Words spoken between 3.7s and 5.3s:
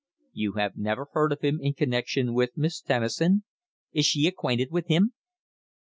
Is she acquainted with him?"